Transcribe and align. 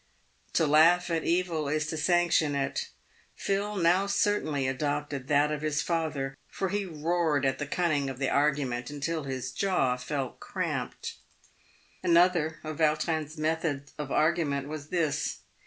To 0.53 0.65
laugh 0.65 1.11
at 1.11 1.23
evil 1.23 1.67
is 1.69 1.85
to 1.91 1.95
sanction 1.95 2.55
it; 2.55 2.89
Phil 3.35 3.75
now 3.75 4.07
certainly 4.07 4.67
adopted 4.67 5.27
that 5.27 5.51
of 5.51 5.61
his 5.61 5.83
father, 5.83 6.35
for 6.49 6.69
he 6.69 6.85
roared 6.87 7.45
at 7.45 7.59
the 7.59 7.67
cunning 7.67 8.09
of 8.09 8.17
the 8.17 8.27
argument, 8.27 8.89
until 8.89 9.25
his 9.25 9.51
iaw 9.51 9.99
felt 10.01 10.39
cramped. 10.39 11.17
Another 12.01 12.57
of 12.63 12.79
Vautrin' 12.79 13.25
s 13.25 13.37
methods 13.37 13.93
of 13.99 14.11
argument 14.11 14.67
was 14.67 14.87
this. 14.89 15.41